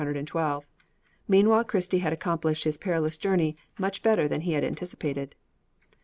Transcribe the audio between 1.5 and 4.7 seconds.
Christie had accomplished his perilous journey much better than he had